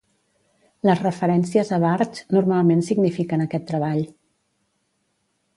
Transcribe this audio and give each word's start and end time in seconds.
Les 0.89 1.01
referències 1.03 1.69
a 1.77 1.79
"Bartsch" 1.83 2.33
normalment 2.37 2.83
signifiquen 2.89 3.47
aquest 3.47 3.71
treball. 3.73 4.03